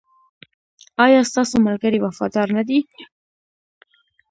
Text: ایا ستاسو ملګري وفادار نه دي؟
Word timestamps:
ایا 1.05 1.21
ستاسو 1.29 1.55
ملګري 1.65 1.99
وفادار 2.01 2.47
نه 2.57 2.63
دي؟ 2.67 2.79